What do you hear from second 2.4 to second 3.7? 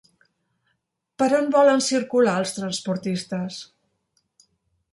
els transportistes?